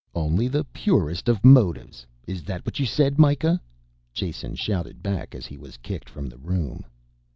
"Only 0.15 0.47
the 0.47 0.63
purest 0.63 1.29
of 1.29 1.45
motives, 1.45 2.07
is 2.25 2.41
that 2.45 2.65
what 2.65 2.79
you 2.79 2.87
said, 2.87 3.19
Mikah?" 3.19 3.61
Jason 4.13 4.55
shouted 4.55 5.03
back 5.03 5.35
as 5.35 5.45
he 5.45 5.57
was 5.57 5.77
kicked 5.77 6.09
from 6.09 6.27
the 6.27 6.39
room. 6.39 6.83